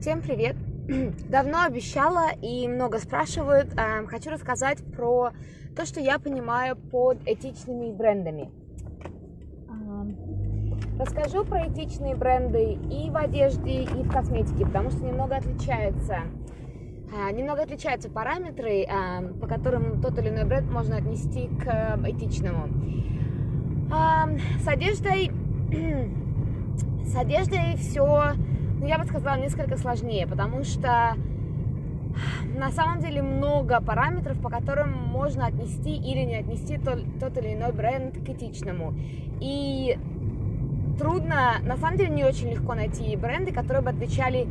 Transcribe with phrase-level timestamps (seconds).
[0.00, 0.54] Всем привет!
[1.28, 3.76] Давно обещала и много спрашивают.
[3.76, 5.32] Эм, хочу рассказать про
[5.76, 8.48] то, что я понимаю под этичными брендами.
[9.68, 16.18] Эм, расскажу про этичные бренды и в одежде, и в косметике, потому что немного отличаются.
[17.12, 22.68] Э, немного отличаются параметры, эм, по которым тот или иной бренд можно отнести к этичному.
[24.62, 25.32] С одеждой,
[27.04, 28.34] с одеждой все
[28.80, 31.16] ну, я бы сказала, несколько сложнее, потому что
[32.56, 37.72] на самом деле много параметров, по которым можно отнести или не отнести тот, или иной
[37.72, 38.94] бренд к этичному.
[39.40, 39.98] И
[40.98, 44.48] трудно, на самом деле не очень легко найти бренды, которые бы отвечали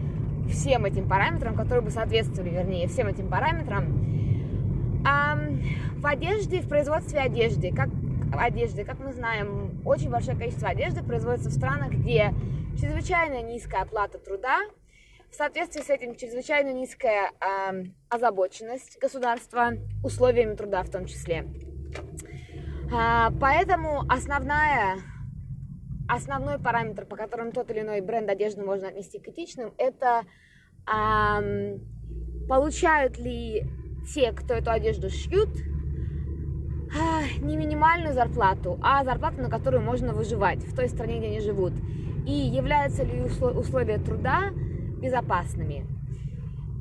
[0.49, 3.85] всем этим параметрам, которые бы соответствовали, вернее, всем этим параметрам.
[5.05, 5.37] А
[5.97, 7.89] в одежде, в производстве одежды, как
[8.37, 12.33] одежды, как мы знаем, очень большое количество одежды производится в странах, где
[12.79, 14.59] чрезвычайно низкая оплата труда,
[15.31, 21.45] в соответствии с этим чрезвычайно низкая э, озабоченность государства условиями труда в том числе.
[22.93, 24.99] А, поэтому основная,
[26.07, 30.23] основной параметр, по которому тот или иной бренд одежды можно отнести к этичным, это
[30.87, 31.77] э,
[32.47, 33.65] получают ли
[34.13, 35.49] те, кто эту одежду шьют,
[37.41, 41.73] не минимальную зарплату, а зарплату, на которую можно выживать в той стране, где они живут
[42.27, 44.51] и являются ли условия труда
[45.01, 45.85] безопасными.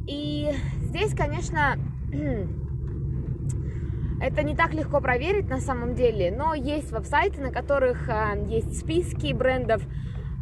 [0.09, 0.51] И
[0.83, 1.79] здесь, конечно,
[4.21, 8.81] это не так легко проверить на самом деле, но есть веб-сайты, на которых э, есть
[8.81, 9.83] списки брендов,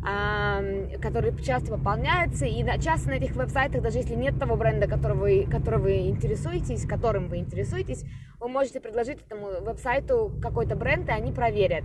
[0.04, 5.46] которые часто пополняются, и часто на этих веб-сайтах, даже если нет того бренда, которого вы,
[5.50, 8.04] которого вы интересуетесь, которым вы интересуетесь,
[8.38, 11.84] вы можете предложить этому веб-сайту какой-то бренд, и они проверят.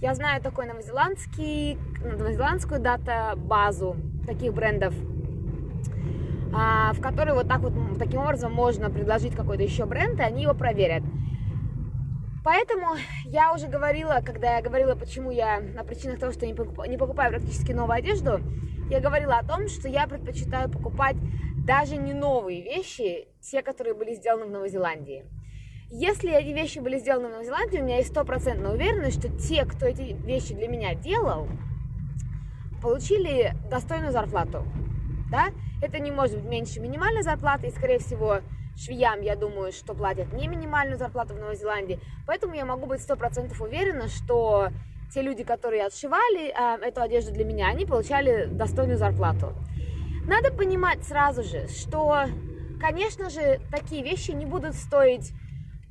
[0.00, 4.94] Я знаю такой новозеландский, новозеландскую дата-базу таких брендов,
[6.54, 10.42] а, в которой вот так вот таким образом можно предложить какой-то еще бренд, и они
[10.42, 11.02] его проверят.
[12.48, 16.90] Поэтому я уже говорила, когда я говорила, почему я на причинах того, что не покупаю,
[16.90, 18.40] не покупаю практически новую одежду,
[18.88, 21.16] я говорила о том, что я предпочитаю покупать
[21.66, 25.26] даже не новые вещи, те, которые были сделаны в Новой Зеландии.
[25.90, 29.66] Если эти вещи были сделаны в Новой Зеландии, у меня есть стопроцентная уверенность, что те,
[29.66, 31.48] кто эти вещи для меня делал,
[32.80, 34.64] получили достойную зарплату.
[35.30, 35.48] Да?
[35.82, 38.40] Это не может быть меньше минимальной зарплаты, и, скорее всего,
[38.78, 42.00] швеям, я думаю, что платят не минимальную зарплату в Новой Зеландии.
[42.26, 44.68] Поэтому я могу быть сто процентов уверена, что
[45.12, 49.54] те люди, которые отшивали э, эту одежду для меня, они получали достойную зарплату.
[50.26, 52.26] Надо понимать сразу же, что,
[52.80, 55.32] конечно же, такие вещи не будут стоить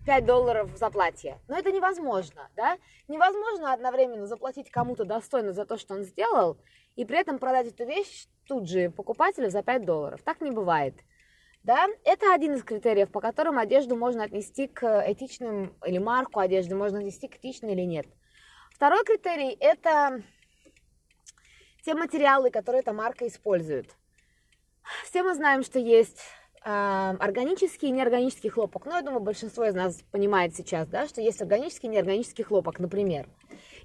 [0.06, 1.40] 5 долларов за платье.
[1.48, 2.78] Но это невозможно, да?
[3.08, 6.58] Невозможно одновременно заплатить кому-то достойно за то, что он сделал,
[6.96, 10.22] и при этом продать эту вещь тут же покупателю за 5 долларов.
[10.24, 10.96] Так не бывает.
[11.68, 11.86] Да?
[12.06, 17.00] Это один из критериев, по которым одежду можно отнести к этичным, или марку одежды можно
[17.00, 18.08] отнести к этичной или нет.
[18.72, 20.24] Второй критерий– это
[21.84, 23.94] те материалы, которые эта марка использует.
[25.04, 26.22] Все мы знаем, что есть
[26.64, 28.86] органический и неорганический хлопок.
[28.86, 32.80] Ну, я думаю, большинство из нас понимает сейчас, да, что есть органический и неорганический хлопок,
[32.80, 33.28] например.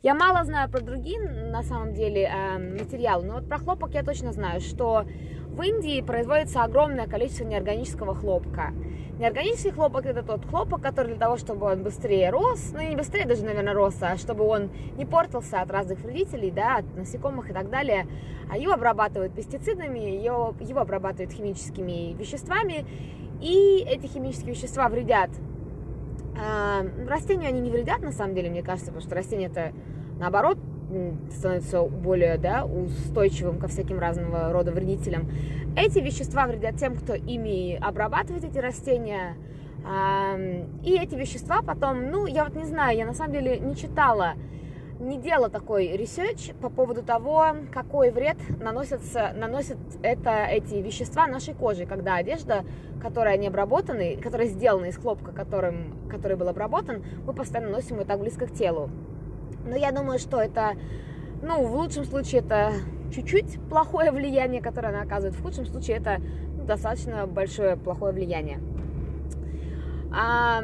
[0.02, 4.32] Я мало знаю про другие, на самом деле, материалы, но вот про хлопок я точно
[4.32, 5.04] знаю, что
[5.46, 8.72] в Индии производится огромное количество неорганического хлопка.
[9.20, 13.26] Неорганический хлопок это тот хлопок, который для того, чтобы он быстрее рос, ну не быстрее
[13.26, 17.52] даже, наверное, рос, а чтобы он не портился от разных вредителей, да, от насекомых и
[17.52, 18.08] так далее,
[18.50, 22.84] а его обрабатывают пестицидами, его, его обрабатывают химическими веществами,
[23.40, 25.30] и эти химические вещества вредят.
[26.36, 29.72] А, растению они не вредят, на самом деле, мне кажется, потому что растение это
[30.18, 30.58] наоборот
[31.30, 35.30] становится более да, устойчивым ко всяким разного рода вредителям.
[35.76, 39.36] Эти вещества вредят тем, кто ими обрабатывает эти растения.
[40.84, 44.34] И эти вещества потом, ну, я вот не знаю, я на самом деле не читала,
[45.02, 51.54] не делала такой research по поводу того, какой вред наносятся, наносят это, эти вещества нашей
[51.54, 52.64] коже, когда одежда,
[53.00, 58.04] которая не обработана, которая сделана из хлопка, которым, который был обработан, мы постоянно носим ее
[58.04, 58.90] так близко к телу.
[59.66, 60.72] Но я думаю, что это,
[61.42, 62.72] ну, в лучшем случае это
[63.12, 65.34] чуть-чуть плохое влияние, которое она оказывает.
[65.36, 66.18] В худшем случае это
[66.56, 68.60] ну, достаточно большое плохое влияние.
[70.14, 70.62] А,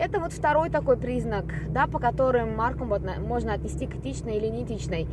[0.00, 5.06] это вот второй такой признак, да, по которым марку можно отнести к этичной или неэтичной.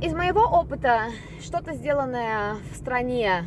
[0.00, 1.02] Из моего опыта
[1.42, 3.46] что-то сделанное в стране,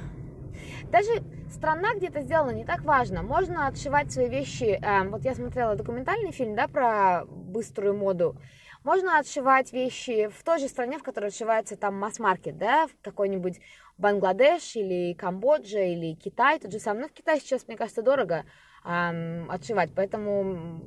[0.91, 3.23] даже страна, где это сделано, не так важно.
[3.23, 4.79] Можно отшивать свои вещи.
[4.83, 8.35] Э, вот я смотрела документальный фильм, да, про быструю моду.
[8.83, 13.59] Можно отшивать вещи в той же стране, в которой отшивается там масс-маркет, да, в какой-нибудь
[13.97, 17.03] Бангладеш или Камбоджа или Китай, тот же самый.
[17.03, 18.43] Ну, в Китае сейчас, мне кажется, дорого
[18.85, 20.81] эм, отшивать, поэтому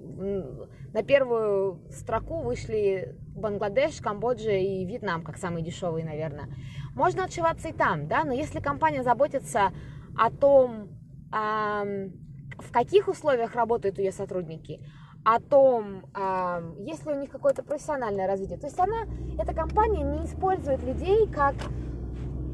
[0.93, 6.48] на первую строку вышли Бангладеш, Камбоджа и Вьетнам, как самые дешевые, наверное.
[6.94, 9.72] Можно отшиваться и там, да, но если компания заботится
[10.16, 10.88] о том,
[11.32, 12.12] эм,
[12.58, 14.81] в каких условиях работают ее сотрудники,
[15.25, 18.58] о том, э, есть ли у них какое-то профессиональное развитие.
[18.58, 19.02] То есть она,
[19.37, 21.54] эта компания не использует людей как,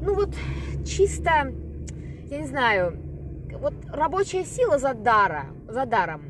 [0.01, 0.31] ну вот,
[0.83, 1.53] чисто,
[2.29, 2.97] я не знаю,
[3.63, 6.21] вот рабочая сила за, дара, за даром.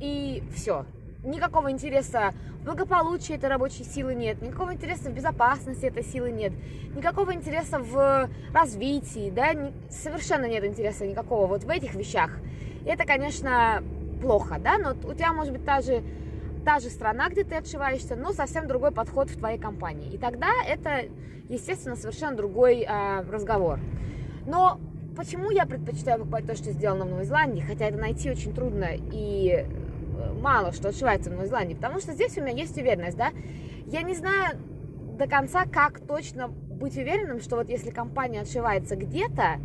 [0.00, 0.84] И все.
[1.22, 6.52] Никакого интереса в благополучии этой рабочей силы нет, никакого интереса в безопасности этой силы нет,
[6.96, 9.52] никакого интереса в развитии, да,
[9.90, 12.30] совершенно нет интереса никакого вот в этих вещах.
[12.84, 13.82] И это, конечно,
[14.20, 16.02] плохо, да, но у тебя может быть та же,
[16.64, 20.10] та же страна, где ты отшиваешься, но совсем другой подход в твоей компании.
[20.12, 21.04] И тогда это,
[21.48, 23.78] естественно, совершенно другой э, разговор.
[24.46, 24.80] Но
[25.16, 28.88] почему я предпочитаю покупать то, что сделано в Новой Зеландии, хотя это найти очень трудно
[29.12, 33.16] и э, мало что отшивается в Новой Зеландии, потому что здесь у меня есть уверенность,
[33.16, 33.30] да,
[33.86, 34.58] я не знаю
[35.18, 39.58] до конца, как точно быть уверенным, что вот если компания отшивается где-то,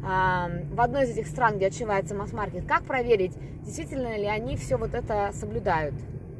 [0.00, 3.32] в одной из этих стран, где отшивается масс-маркет, как проверить,
[3.64, 5.94] действительно ли они все вот это соблюдают,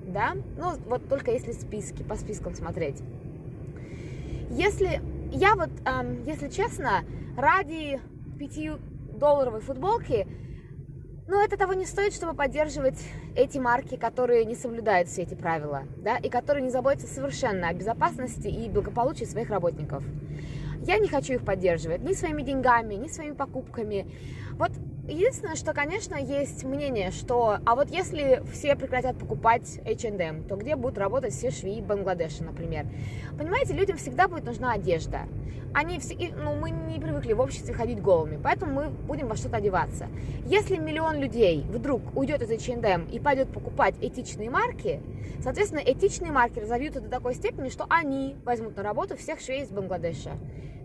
[0.06, 0.34] да?
[0.56, 3.02] Ну, вот только если списки, по спискам смотреть.
[4.50, 5.00] Если,
[5.32, 5.70] я вот,
[6.24, 7.04] если честно,
[7.36, 8.00] ради
[8.38, 10.26] 5-долларовой футболки,
[11.26, 12.98] ну, это того не стоит, чтобы поддерживать
[13.36, 17.74] эти марки, которые не соблюдают все эти правила, да, и которые не заботятся совершенно о
[17.74, 20.02] безопасности и благополучии своих работников.
[20.80, 24.10] Я не хочу их поддерживать ни своими деньгами, ни своими покупками.
[24.52, 24.70] Вот
[25.08, 30.76] единственное, что, конечно, есть мнение, что, а вот если все прекратят покупать H&M, то где
[30.76, 32.86] будут работать все швеи Бангладеша, например?
[33.38, 35.22] Понимаете, людям всегда будет нужна одежда.
[35.74, 39.58] Они все, ну, мы не привыкли в обществе ходить голыми, поэтому мы будем во что-то
[39.58, 40.08] одеваться.
[40.46, 45.00] Если миллион людей вдруг уйдет из H&M и пойдет покупать этичные марки,
[45.42, 49.68] соответственно, этичные марки разовьются до такой степени, что они возьмут на работу всех швей из
[49.68, 50.32] Бангладеша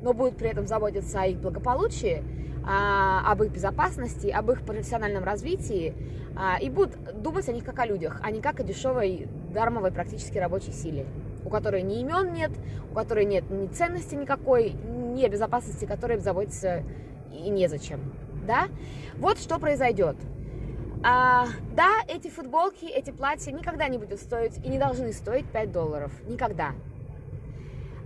[0.04, 2.22] но будут при этом заботиться о их благополучии,
[2.66, 5.94] об их безопасности, об их профессиональном развитии
[6.36, 9.92] а, и будут думать о них как о людях, а не как о дешевой, дармовой
[9.92, 11.06] практически рабочей силе,
[11.46, 12.52] у которой ни имен нет,
[12.92, 16.84] у которой нет ни ценности никакой, ни о безопасности, которой заботиться
[17.32, 18.14] и незачем.
[18.48, 18.68] Да?
[19.18, 20.16] Вот что произойдет.
[21.04, 25.72] А, да, эти футболки, эти платья никогда не будут стоить и не должны стоить 5
[25.72, 26.12] долларов.
[26.28, 26.72] Никогда.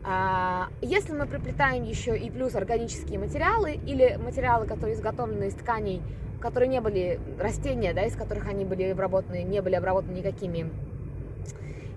[0.09, 6.01] А, если мы приплетаем еще и плюс органические материалы или материалы, которые изготовлены из тканей,
[6.39, 10.71] которые не были растения, да, из которых они были обработаны, не были обработаны никакими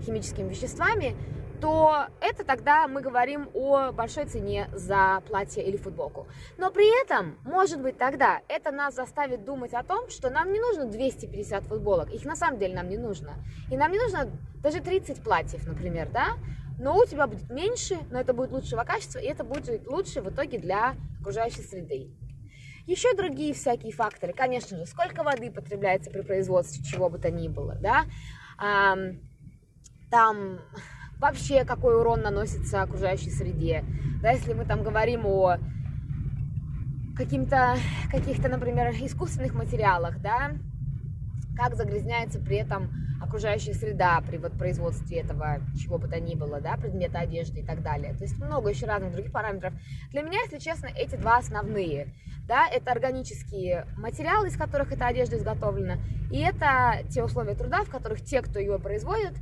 [0.04, 1.14] химическими веществами,
[1.60, 6.26] то это тогда мы говорим о большой цене за платье или футболку.
[6.58, 10.58] Но при этом, может быть, тогда это нас заставит думать о том, что нам не
[10.58, 13.34] нужно 250 футболок, их на самом деле нам не нужно.
[13.70, 14.28] И нам не нужно
[14.62, 16.30] даже 30 платьев, например, да,
[16.80, 20.30] но у тебя будет меньше, но это будет лучшего качества, и это будет лучше в
[20.30, 22.10] итоге для окружающей среды.
[22.86, 27.48] Еще другие всякие факторы, конечно же, сколько воды потребляется при производстве чего бы то ни
[27.48, 28.06] было, да,
[30.10, 30.58] там
[31.18, 33.84] вообще какой урон наносится окружающей среде,
[34.22, 35.58] да, если мы там говорим о
[37.14, 37.76] каким-то,
[38.10, 40.52] каких-то, например, искусственных материалах, да,
[41.60, 42.90] как загрязняется при этом
[43.20, 47.62] окружающая среда при вот производстве этого чего бы то ни было, да, предмета одежды и
[47.62, 48.14] так далее.
[48.14, 49.74] То есть много еще разных других параметров.
[50.10, 52.14] Для меня, если честно, эти два основные.
[52.48, 55.98] Да, это органические материалы, из которых эта одежда изготовлена,
[56.32, 59.34] и это те условия труда, в которых те, кто ее производит,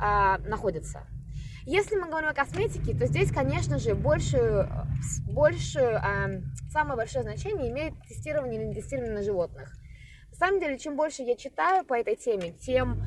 [0.00, 1.02] а, находятся.
[1.64, 4.68] Если мы говорим о косметике, то здесь, конечно же, больше,
[5.28, 6.40] больше, а,
[6.72, 9.76] самое большое значение имеет тестирование или тестирование на животных.
[10.38, 13.02] На самом деле, чем больше я читаю по этой теме, тем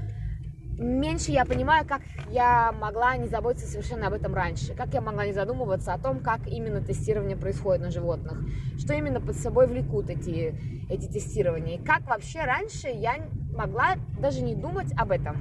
[0.80, 5.28] меньше я понимаю, как я могла не заботиться совершенно об этом раньше, как я могла
[5.28, 8.40] не задумываться о том, как именно тестирование происходит на животных,
[8.80, 10.56] что именно под собой влекут эти,
[10.90, 13.18] эти тестирования, и как вообще раньше я
[13.56, 15.38] могла даже не думать об этом.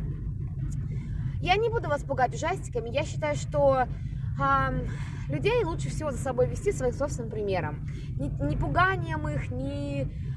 [1.40, 3.86] Я не буду вас пугать ужастиками, я считаю, что
[4.38, 4.86] э,
[5.30, 7.88] людей лучше всего за собой вести своим собственным примером.
[8.18, 10.27] Не, не пуганием их, не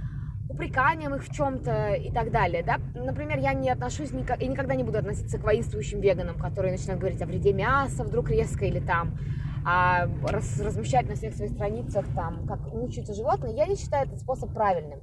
[0.51, 2.77] упреканием их в чем-то и так далее, да.
[2.93, 6.99] Например, я не отношусь никак, и никогда не буду относиться к воинствующим веганам, которые начинают
[6.99, 9.17] говорить о вреде мяса вдруг резко или там
[9.65, 13.55] а, раз, размещать на всех своих страницах там, как мучаются животные.
[13.55, 14.99] Я не считаю этот способ правильным.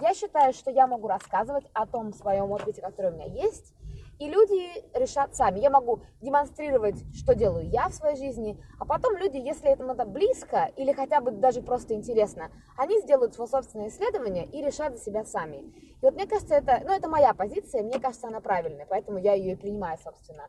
[0.00, 3.74] Я считаю, что я могу рассказывать о том своем опыте, который у меня есть,
[4.20, 5.60] И люди решат сами.
[5.60, 10.04] Я могу демонстрировать, что делаю я в своей жизни, а потом люди, если это надо
[10.04, 15.02] близко или хотя бы даже просто интересно, они сделают свое собственное исследование и решат за
[15.02, 15.56] себя сами.
[15.56, 19.32] И вот мне кажется, это, ну, это моя позиция, мне кажется, она правильная, поэтому я
[19.32, 20.46] ее и принимаю, собственно.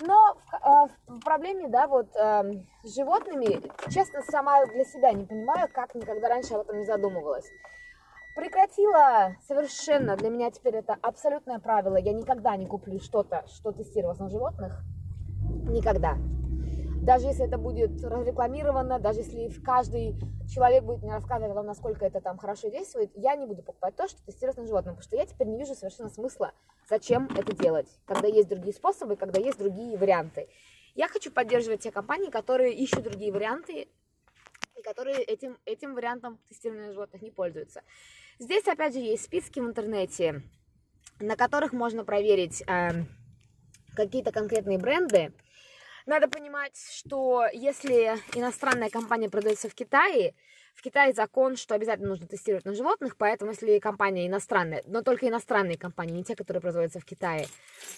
[0.00, 2.42] Но в, э, в проблеме, да, вот э,
[2.82, 3.60] с животными,
[3.90, 7.46] честно, сама для себя не понимаю, как никогда раньше об этом не задумывалась.
[8.36, 14.18] Прекратила совершенно, для меня теперь это абсолютное правило, я никогда не куплю что-то, что тестировалось
[14.18, 14.84] на животных,
[15.70, 16.18] никогда.
[17.00, 20.16] Даже если это будет разрекламировано, даже если каждый
[20.52, 23.96] человек будет мне рассказывать о том, насколько это там хорошо действует, я не буду покупать
[23.96, 26.52] то, что тестируется на животных, потому что я теперь не вижу совершенно смысла,
[26.90, 30.50] зачем это делать, когда есть другие способы, когда есть другие варианты.
[30.94, 33.88] Я хочу поддерживать те компании, которые ищут другие варианты
[34.76, 37.80] и которые этим, этим вариантом тестирования животных не пользуются.
[38.38, 40.42] Здесь, опять же, есть списки в интернете,
[41.20, 42.90] на которых можно проверить э,
[43.94, 45.32] какие-то конкретные бренды.
[46.04, 50.34] Надо понимать, что если иностранная компания продается в Китае,
[50.74, 55.26] в Китае закон, что обязательно нужно тестировать на животных, поэтому если компания иностранная, но только
[55.26, 57.48] иностранные компании, не те, которые производятся в Китае,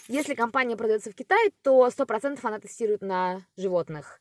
[0.06, 4.20] если компания продается в Китае, то 100% она тестирует на животных.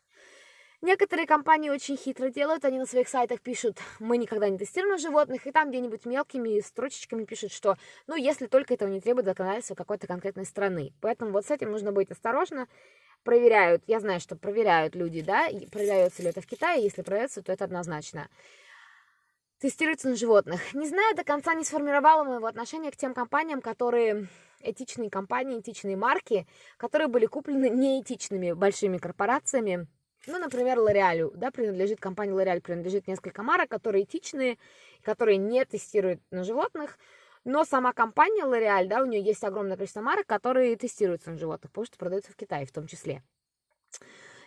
[0.81, 5.47] Некоторые компании очень хитро делают, они на своих сайтах пишут, мы никогда не тестируем животных,
[5.47, 10.05] и там где-нибудь мелкими строчечками пишут, что, ну, если только этого не требует законодательство какой-то
[10.05, 10.93] конкретной страны.
[11.01, 12.67] Поэтому вот с этим нужно быть осторожно.
[13.23, 17.41] Проверяют, я знаю, что проверяют люди, да, и проверяется ли это в Китае, если проверяется,
[17.41, 18.29] то это однозначно.
[19.59, 20.75] Тестируется на животных.
[20.75, 24.27] Не знаю, до конца не сформировала моего отношения к тем компаниям, которые
[24.61, 26.45] этичные компании, этичные марки,
[26.77, 29.87] которые были куплены неэтичными большими корпорациями,
[30.27, 34.57] ну, например, L'Oreal, да, принадлежит, компания L'Oreal принадлежит несколько марок, которые этичные,
[35.01, 36.99] которые не тестируют на животных,
[37.45, 41.71] но сама компания L'Oreal, да, у нее есть огромное количество марок, которые тестируются на животных,
[41.71, 43.23] потому что продаются в Китае в том числе.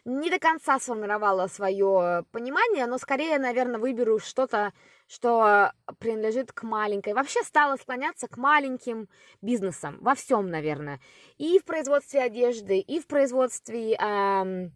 [0.05, 4.73] Не до конца сформировала свое понимание, но скорее, наверное, выберу что-то,
[5.07, 7.13] что принадлежит к маленькой.
[7.13, 9.09] Вообще стала склоняться к маленьким
[9.43, 11.01] бизнесам во всем, наверное.
[11.37, 13.95] И в производстве одежды, и в производстве...
[13.97, 14.73] Эм,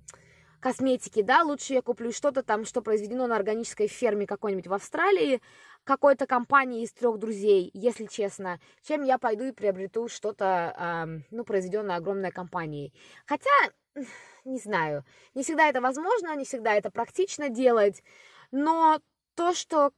[0.65, 5.43] косметики, да, лучше я куплю что-то там, что произведено на органической ферме какой-нибудь в Австралии,
[5.85, 11.45] какой-то компании из трех друзей, если честно, чем я пойду и приобрету что-то, э, ну,
[11.45, 12.95] произведенное огромной компанией.
[13.27, 13.51] Хотя,
[14.47, 15.05] не знаю,
[15.35, 18.03] не всегда это возможно, не всегда это практично делать,
[18.51, 19.01] но
[19.35, 19.93] то, что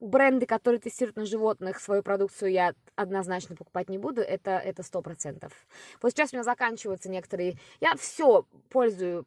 [0.00, 5.02] бренды, которые тестируют на животных свою продукцию, я однозначно покупать не буду, это это сто
[5.02, 5.52] процентов.
[6.00, 7.58] Вот сейчас у меня заканчиваются некоторые...
[7.80, 9.26] Я все пользую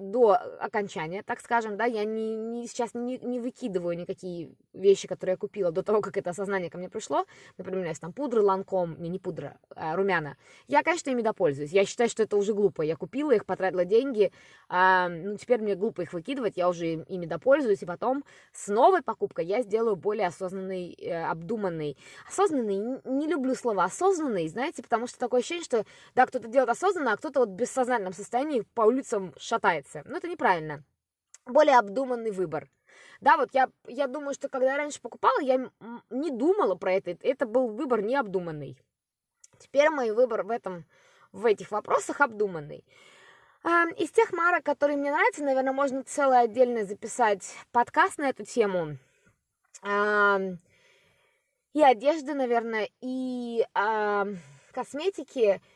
[0.00, 5.34] до окончания, так скажем, да, я не, не, сейчас не, не выкидываю никакие вещи, которые
[5.34, 7.26] я купила до того, как это осознание ко мне пришло.
[7.58, 10.36] Например, есть там пудра ланком, не, не пудра, а румяна.
[10.68, 11.72] Я, конечно, ими допользуюсь.
[11.72, 12.82] Я считаю, что это уже глупо.
[12.82, 14.32] Я купила их, потратила деньги,
[14.68, 19.02] а, ну, теперь мне глупо их выкидывать, я уже ими допользуюсь, и потом с новой
[19.02, 21.96] покупкой я сделаю более осознанный, э, обдуманный.
[22.28, 27.12] Осознанный, не люблю слово осознанный, знаете, потому что такое ощущение, что, да, кто-то делает осознанно,
[27.12, 30.02] а кто-то вот в бессознательном состоянии по улицам шатается.
[30.06, 30.82] Но это неправильно.
[31.44, 32.70] Более обдуманный выбор.
[33.20, 35.70] Да, вот я, я думаю, что когда я раньше покупала, я
[36.10, 37.16] не думала про это.
[37.22, 38.78] Это был выбор необдуманный.
[39.58, 40.86] Теперь мой выбор в, этом,
[41.32, 42.84] в этих вопросах обдуманный.
[43.98, 48.96] Из тех марок, которые мне нравятся, наверное, можно целое отдельно записать подкаст на эту тему.
[51.72, 53.66] И одежды, наверное, и
[54.72, 55.60] косметики–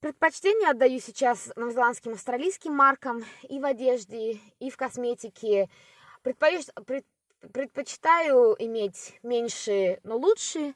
[0.00, 5.68] Предпочтение отдаю сейчас новозеландским, австралийским маркам и в одежде, и в косметике.
[6.22, 10.74] Предпочитаю иметь меньше, но лучше.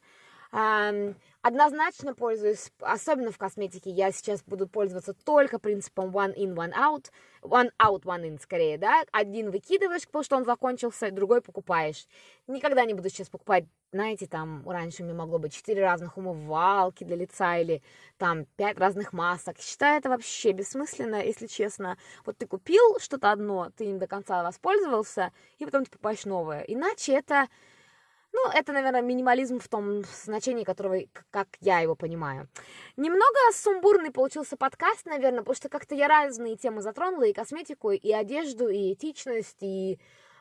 [1.46, 7.10] Однозначно пользуюсь, особенно в косметике, я сейчас буду пользоваться только принципом one in, one out,
[7.42, 12.06] one out, one in скорее, да, один выкидываешь, потому что он закончился, другой покупаешь.
[12.46, 17.04] Никогда не буду сейчас покупать, знаете, там раньше у меня могло быть четыре разных умывалки
[17.04, 17.82] для лица или
[18.16, 19.58] там пять разных масок.
[19.58, 21.98] Считаю это вообще бессмысленно, если честно.
[22.24, 26.62] Вот ты купил что-то одно, ты им до конца воспользовался, и потом ты покупаешь новое.
[26.62, 27.48] Иначе это
[28.34, 30.98] ну, это, наверное, минимализм в том значении, которого,
[31.30, 32.48] как я его понимаю.
[32.96, 38.12] Немного сумбурный получился подкаст, наверное, потому что как-то я разные темы затронула, и косметику, и
[38.12, 40.00] одежду, и этичность, и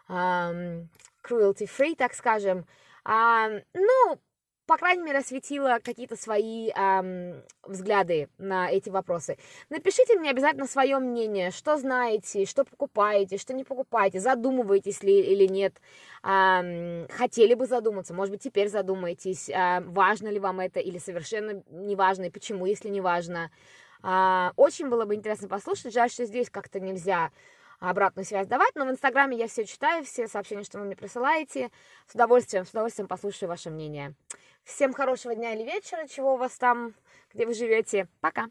[0.09, 0.89] эм,
[1.23, 2.65] cruelty-free, так скажем.
[3.05, 4.19] А, ну,
[4.65, 9.37] по крайней мере, осветила какие-то свои эм, взгляды на эти вопросы.
[9.69, 15.47] Напишите мне обязательно свое мнение, что знаете, что покупаете, что не покупаете, задумываетесь ли или
[15.47, 15.75] нет,
[16.23, 21.61] эм, хотели бы задуматься, может быть, теперь задумаетесь, э, важно ли вам это или совершенно
[21.69, 23.51] не важно, и почему, если не важно.
[24.01, 27.31] Э, очень было бы интересно послушать, жаль, что здесь как-то нельзя
[27.89, 31.69] обратную связь давать, но в Инстаграме я все читаю, все сообщения, что вы мне присылаете,
[32.07, 34.15] с удовольствием, с удовольствием послушаю ваше мнение.
[34.63, 36.93] Всем хорошего дня или вечера, чего у вас там,
[37.33, 38.07] где вы живете.
[38.21, 38.47] Пока!